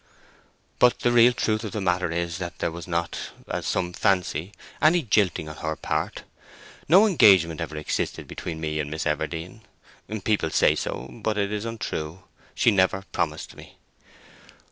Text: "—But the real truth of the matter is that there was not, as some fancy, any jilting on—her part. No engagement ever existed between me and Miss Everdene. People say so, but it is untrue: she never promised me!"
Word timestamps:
"—But 0.79 1.01
the 1.01 1.11
real 1.11 1.31
truth 1.31 1.63
of 1.63 1.73
the 1.73 1.79
matter 1.79 2.11
is 2.11 2.39
that 2.39 2.57
there 2.57 2.71
was 2.71 2.87
not, 2.87 3.19
as 3.47 3.67
some 3.67 3.93
fancy, 3.93 4.51
any 4.81 5.03
jilting 5.03 5.47
on—her 5.47 5.75
part. 5.75 6.23
No 6.89 7.05
engagement 7.05 7.61
ever 7.61 7.77
existed 7.77 8.27
between 8.27 8.59
me 8.59 8.79
and 8.79 8.89
Miss 8.89 9.05
Everdene. 9.05 9.61
People 10.23 10.49
say 10.49 10.73
so, 10.73 11.07
but 11.11 11.37
it 11.37 11.51
is 11.51 11.65
untrue: 11.65 12.23
she 12.55 12.71
never 12.71 13.03
promised 13.11 13.55
me!" 13.55 13.77